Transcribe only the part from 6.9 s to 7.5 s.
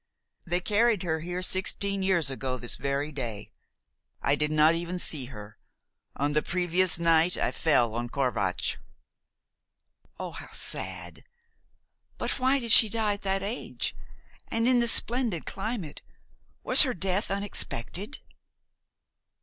night